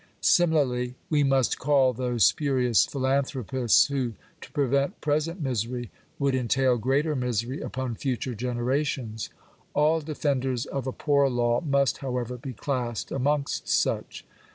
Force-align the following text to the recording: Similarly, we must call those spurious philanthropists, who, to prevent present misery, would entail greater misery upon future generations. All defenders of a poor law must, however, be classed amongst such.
Similarly, 0.21 0.95
we 1.11 1.23
must 1.23 1.59
call 1.59 1.93
those 1.93 2.25
spurious 2.25 2.87
philanthropists, 2.87 3.85
who, 3.85 4.13
to 4.41 4.51
prevent 4.51 4.99
present 4.99 5.39
misery, 5.39 5.91
would 6.17 6.33
entail 6.33 6.77
greater 6.79 7.15
misery 7.15 7.61
upon 7.61 7.93
future 7.93 8.33
generations. 8.33 9.29
All 9.75 10.01
defenders 10.01 10.65
of 10.65 10.87
a 10.87 10.91
poor 10.91 11.29
law 11.29 11.61
must, 11.63 11.97
however, 11.99 12.37
be 12.39 12.53
classed 12.53 13.11
amongst 13.11 13.69
such. 13.69 14.25